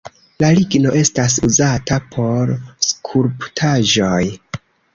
La 0.43 0.47
ligno 0.59 0.93
estas 1.01 1.35
uzata 1.49 1.99
por 2.15 2.53
skulptaĵoj. 2.89 4.23